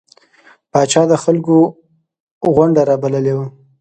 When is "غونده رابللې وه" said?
2.55-3.45